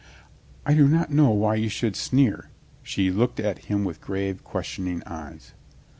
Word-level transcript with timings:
"I 0.65 0.73
do 0.73 0.87
not 0.87 1.11
know 1.11 1.29
why 1.29 1.53
you 1.57 1.69
should 1.69 1.95
sneer?" 1.95 2.49
she 2.81 3.11
looked 3.11 3.39
at 3.39 3.65
him 3.69 3.83
with 3.83 4.01
grave, 4.01 4.43
questioning 4.43 5.03
eyes. 5.05 5.53